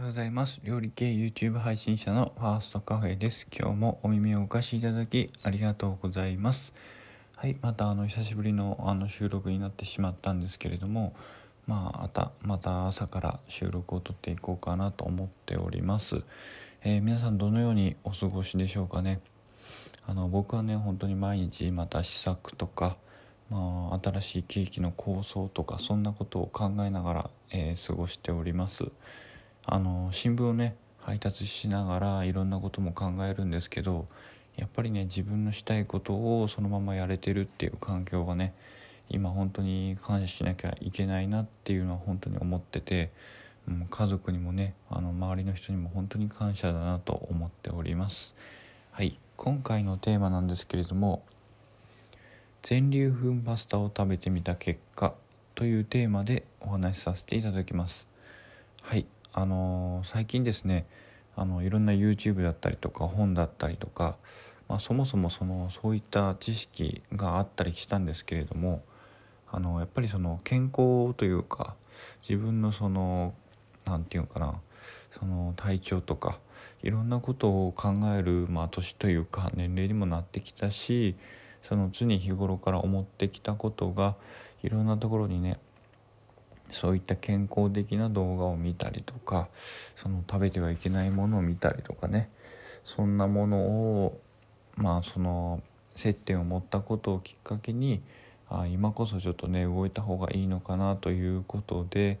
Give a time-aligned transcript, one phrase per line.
[0.00, 0.62] おはようございます。
[0.64, 3.46] 料理系 YouTube 配信者のファーストカフェです。
[3.54, 6.72] 今日もお耳をお貸しいただきありがとうございます。
[7.36, 11.14] はいまたあの久しぶりのあの収録になってしまったんですけれども
[11.66, 16.22] まあまたまた朝から収録を撮っていこうかなと思っております、
[16.82, 19.20] えー、皆さんどのようにお過ごしでしょうかね。
[20.06, 22.96] あの僕はね本当に毎日また試作とか
[23.50, 28.84] まあ、新しいケーキの構想とかそんなことを考えながら、えー、過ごしております。
[29.66, 34.06] あの新聞をね配達しながらいろんなことも考えるんですけど
[34.56, 38.54] やっぱりね自分のしたいことをそのままやれてるっていう環境がね
[39.08, 43.10] 今本当に感謝しなきゃいけないなっていうのは本当に思ってて、
[43.68, 48.34] うん、家族にもねあの周りの人にも本当に感謝だなと思っております。
[48.92, 51.22] はい今回のテーマなんですけれども
[52.62, 55.14] 全粒粉パスタを食べてみた結果
[55.54, 58.06] というテーマでお話しさせていただきます。
[58.82, 60.86] はいあの、最近ですね
[61.36, 64.16] あのいろんな YouTube だったりとか本だったりとか、
[64.68, 68.82] まあ、そもそもそのそういった知識があったりしたんですけれども
[69.50, 71.74] あのやっぱりその健康というか
[72.28, 73.34] 自分のその
[73.86, 74.60] 何て言うのかな
[75.18, 76.38] その体調とか
[76.82, 81.16] いろんなことを考える、まあ、年というか年齢にもなってきたし
[81.62, 84.14] その常日頃から思ってきたことが
[84.62, 85.58] いろんなところにね
[86.70, 89.48] そういった健康的な動画を見たりとか
[89.96, 92.30] その食べてはいけないものを見たりとかね
[92.84, 94.20] そんなものを
[94.76, 95.62] まあその
[95.96, 98.00] 接点を持ったことをきっかけに
[98.48, 102.18] あ今こそちょっとね動いた方がいいのかなということで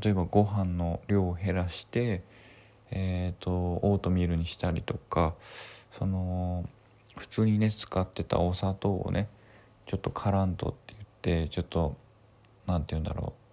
[0.00, 2.22] 例えばご飯の量を減らして、
[2.90, 5.34] えーと、オートミールにしたりとか
[5.96, 6.68] その
[7.16, 9.28] 普通にね使ってたお砂糖をね
[9.86, 11.96] ちょっとカラントって言ってちょっと
[12.66, 13.43] 何て言うんだろう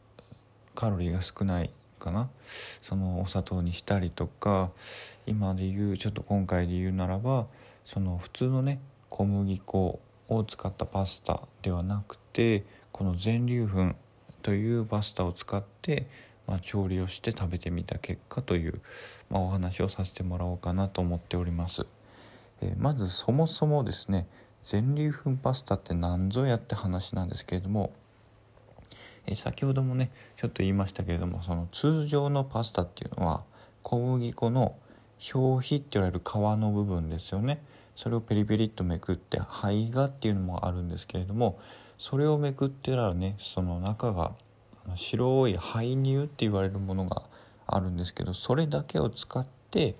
[0.82, 2.28] カロリーが少ないかな
[2.82, 4.72] そのお砂糖にしたりとか
[5.28, 7.46] 今で言うちょっと今回で言うならば
[7.86, 13.96] その普通のね小麦粉を使ったパスタではなくてこの全粒粉
[14.42, 16.08] というパスタを使って、
[16.48, 18.82] まあ、調理をして食べてみた結果という、
[19.30, 21.86] まあ、お話をさせてもらおうかなと思っております。
[22.60, 24.28] えまずそもそもですね
[24.64, 27.92] 全粒粉パスタって何ぞやって話なんですけれども、
[29.28, 33.44] え先ほどもねちょっと言いましたけれどもその通常のパスタっていうのは
[33.84, 34.76] 小麦粉の
[35.34, 37.64] 表皮って言われる皮の部分ですよね。
[37.96, 41.60] それをペリペリっとめくって胚芽っていうのもあるんですけれども
[42.00, 44.32] それをめくってたらねその中が
[44.96, 47.24] 白い胚乳って言われるものが
[47.68, 49.96] あるんですけどそれだけを使って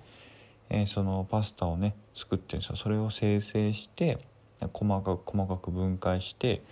[0.74, 2.76] えー、そのパスタをね作ってるんですよ。
[2.76, 4.18] それを生成して
[4.72, 6.62] 細かく細かく分解して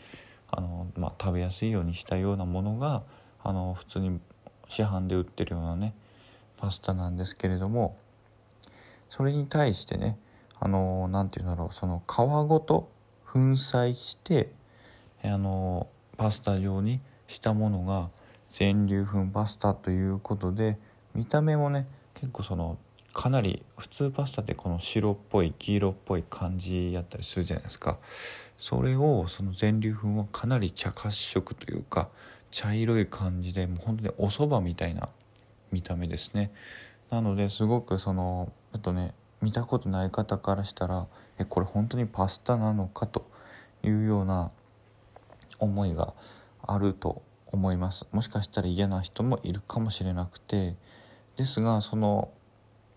[0.52, 3.02] あの、まあ、食べやすいようにしたようなものが
[3.42, 4.20] あの普通に
[4.68, 5.94] 市販で売ってるようなね
[6.56, 7.96] パスタなんですけれども
[9.08, 10.18] それに対してね
[10.58, 12.16] あの何て言うんだろうその皮
[12.48, 12.90] ごと
[13.32, 14.52] 粉砕して
[15.22, 18.10] あのパスタ状にしたものが
[18.50, 20.78] 全粒粉パスタということで
[21.14, 22.76] 見た目もね結構その
[23.12, 27.98] かなり普通パスタってこの白っぽい黄色っぽい感じやったりするじゃないですか。
[28.58, 32.08] それをその全粒粉はかなり茶褐色というか
[32.50, 35.08] 茶色い感じでもう本当にお蕎麦みたいな
[35.72, 36.52] 見た目ですね。
[37.10, 41.06] なのですごくそのあとね見たことない方からしたら
[41.38, 43.28] えこれ本当にパスタなのかと
[43.82, 44.50] いうような
[45.58, 46.14] 思いが
[46.62, 48.06] あると思います。
[48.12, 50.76] もしかしたら嫌な人もいるかもしれなくて。
[51.36, 52.28] ですがその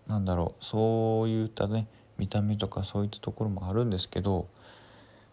[0.06, 1.88] なんだろうそういったね
[2.18, 4.48] 見た目とかそういったところもあるんですけど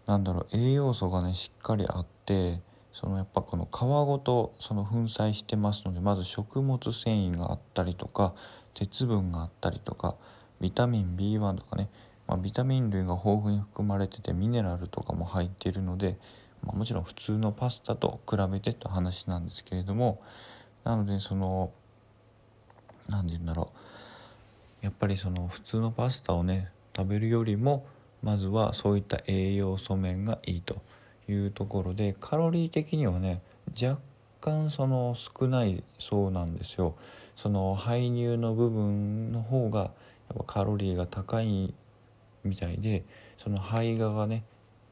[0.08, 2.59] なんだろう栄養素がねしっかりあって
[2.94, 8.34] そのやっぱこの皮ごとその粉砕してますのでまず食物繊維があったりとか
[8.74, 10.16] 鉄分があったりとか
[10.59, 11.90] ビタミン B1 とかね、
[12.28, 16.18] まあ、ビタミン類が豊富に含まれててミネラルとかも入っているので、
[16.64, 20.22] まあ、もちろん普通のパスタと比べてって話なんですけれども
[20.84, 21.72] なのでその
[23.08, 23.78] 何て言うんだろう
[24.81, 27.85] やっぱりその普通のパスタをね食べるよりも
[28.23, 30.81] まずはそういった栄養素面がいいと
[31.28, 33.41] いうところでカロリー的にはね
[33.79, 33.99] 若
[34.39, 36.95] 干その少ないそうなんですよ。
[37.35, 39.91] その排乳の部分の方がやっ
[40.37, 41.73] ぱカロリーが高い
[42.43, 43.03] みたいで
[43.37, 44.43] その胚芽がね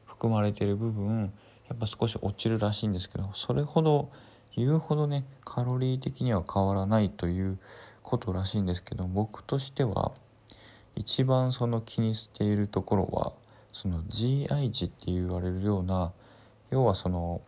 [0.04, 1.32] 含まれてる部分
[1.68, 4.10] やっぱ少し落ちるらしいんですけどそれほど
[4.56, 7.58] 言うほどねカロリー的には変わらないという
[8.02, 10.12] ことらしいんですけど僕としては
[10.96, 13.32] 一番その気にしているところは
[13.72, 16.12] その GI 値って言われるような
[16.70, 17.40] 要はその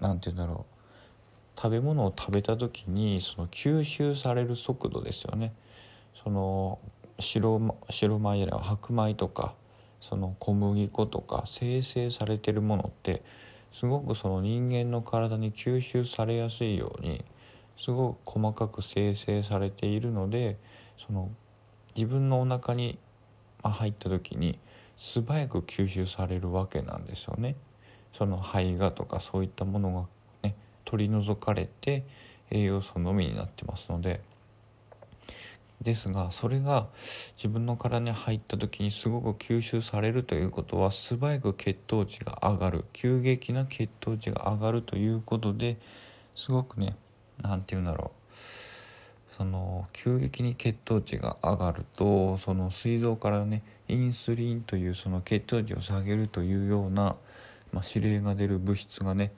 [0.00, 5.52] 何て言うんだろう食べ物を食べた時にその吸収される速度ですよね。
[6.22, 6.78] その
[7.18, 9.54] 白白米や白米とか
[10.00, 13.22] その小麦粉とか生成されてるものって
[13.72, 17.24] すごくその人間の体に吸収されやすいように
[17.78, 20.56] すごく細かく生成されているので
[21.06, 21.30] その
[21.94, 22.98] 自分のお腹に
[23.62, 24.58] 入った時に
[24.96, 27.56] 素早く吸収されるわけなんですよね。
[28.16, 30.08] その胚芽とかそういったもの
[30.42, 30.54] が、ね、
[30.84, 32.04] 取り除かれて
[32.50, 34.20] 栄養素のみになってますので
[35.80, 36.86] ですがそれが
[37.36, 45.78] 自分の体に入った時にすごく吸収されるということは素早く血糖値が上がる急激な血糖値が上がるということで
[46.36, 46.96] すごくね
[47.42, 48.22] 何て言うんだろう。
[49.36, 57.16] その急激に血糖値が上がるとその膵臓からねインスリンというその血糖値を下げるというような、
[57.72, 59.32] まあ、指令が出る物質がね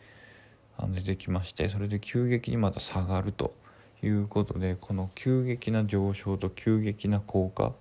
[0.88, 3.54] 出てきましてそれで急激にまた下がると
[4.02, 7.72] いうことでこの急激な上昇と急激な降下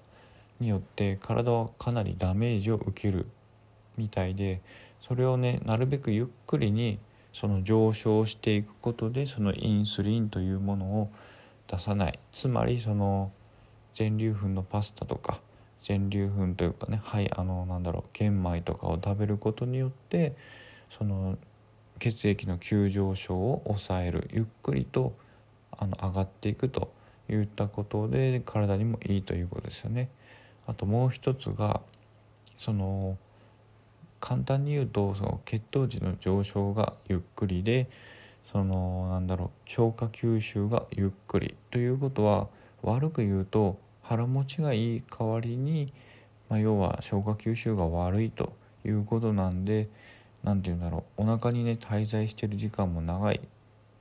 [0.60, 3.26] によって体はかなりダメージを受ける
[3.98, 4.62] みたいで
[5.02, 7.00] それをねなるべくゆっくりに
[7.34, 11.12] その上昇していくことでそのインスリンというものを
[11.68, 13.32] 出さないつまりその
[13.96, 15.40] 全粒粉のパスタとか
[15.82, 20.34] 全粒粉というかねはいあのなんだろう玄米とかを食べることによって
[20.98, 21.38] その
[22.00, 25.14] 血液の急上昇を抑えるゆっくりと
[25.72, 26.94] あの上がっていくと
[27.30, 30.10] いったことで体にもいいということですよね。
[30.68, 31.82] あともう一つが
[32.58, 33.18] その
[34.24, 37.90] 簡単に言うとその血糖値の上昇がゆっくりで
[38.54, 42.48] そのなんだろう消化吸収がゆっくりということは
[42.84, 45.92] 悪く言うと腹持ちがいい代わりに、
[46.48, 48.54] まあ、要は消化吸収が悪いと
[48.86, 49.90] いうことなんで
[50.42, 53.42] 何て言うんだろうお腹にね滞在してる時間も長い。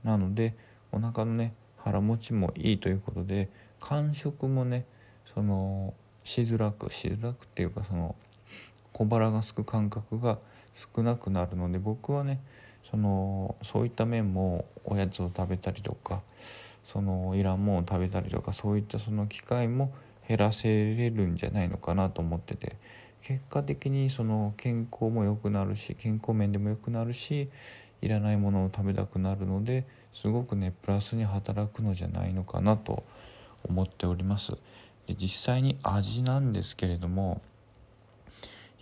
[0.05, 0.55] なので
[0.93, 3.49] お腹のね腹持ちもいいということで
[3.81, 4.85] 間食もね
[5.33, 5.93] その
[6.23, 8.15] しづらくしづらくっていうかその
[8.93, 10.37] 小腹がすく感覚が
[10.95, 12.39] 少なくなるので僕はね
[12.89, 16.21] そのそういった面もおやつを食べたりとか
[16.83, 19.93] そのいらんものを食べたりとかそういったその機会も
[20.27, 22.77] 減らせれるんじゃないのかなと思ってて
[23.21, 27.49] 結果的にその健康も良くなるし健康面でも良くなるし
[28.01, 33.03] いらないものを食べたくなるのですごくねプラスに働くのじゃないのかなと
[33.63, 34.51] 思っております。
[35.07, 37.41] で実際に味なんですけれども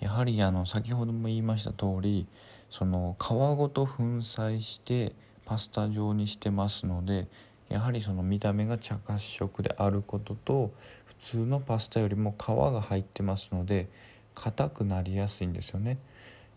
[0.02, 2.28] やはりあの先ほども言いました通り
[2.70, 5.14] その皮ごと粉砕して
[5.46, 7.28] パスタ状にしてますので
[7.70, 10.72] やはりその見た目が茶褐色であることと
[11.06, 13.88] 普通のパスタよりも皮が入ってますので
[14.34, 15.98] 硬くなりやすいんですよね。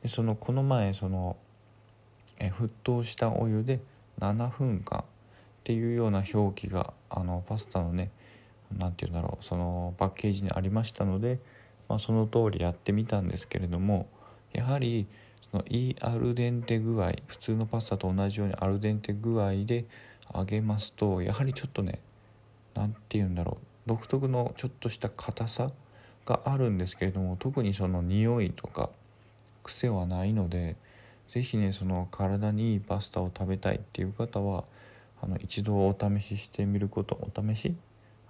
[0.03, 1.37] でそのこの前その
[2.39, 3.81] え沸騰したお湯で
[4.21, 5.03] 7分間っ
[5.65, 8.11] ていうような表記があのパスタのね
[8.77, 11.39] 何て言うんだろうそのパッケージにありましたので、
[11.95, 14.09] まあ、その通りやってみたんですけれども
[14.53, 15.07] やはり
[15.53, 19.85] そのいいアルデンテ具合普通のパスタと同じようにアルデンテ具合で
[20.35, 22.01] 揚げますとやはりちょっとね
[22.75, 25.71] 何て言うんだろう独特のちょっとした硬さ
[26.27, 28.91] があるんですけれども特にその匂いとか
[29.63, 30.75] 癖はないので
[31.29, 34.65] 是非ねその体にいいパスタを食べたいっていう方は
[35.23, 37.77] あの一度お試ししてみることお試し？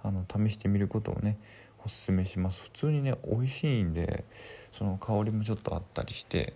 [0.03, 1.39] あの試してみることをね
[1.85, 2.63] おすすめします。
[2.63, 4.25] 普通にね美味しいんで
[4.71, 6.53] その香りもちょっとあったりして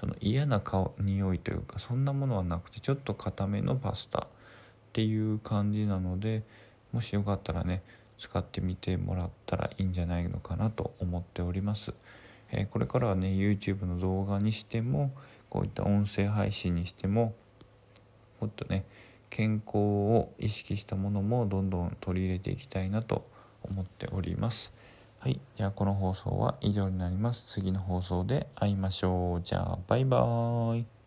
[0.00, 4.26] その嫌な香匂いというかそんなものはなくてちょっと固めのパスタっ
[4.92, 6.42] ていう感じなので
[6.90, 7.82] もしよかったらね
[8.18, 11.94] 使ってみてもらったらいいんじゃないのかなと思っております、
[12.50, 15.12] えー、これからはね YouTube の動画にしても
[15.48, 17.34] こういった音声配信にしても
[18.40, 18.84] もっとね
[19.30, 23.30] 健康を意識したものもどんどん取り入れていきたいなと
[23.68, 24.72] 思っております
[25.22, 25.40] はい。
[25.56, 27.44] じゃあこの放送は以上になります。
[27.46, 29.42] 次の放送で会いましょう。
[29.44, 31.01] じゃあバイバーイ。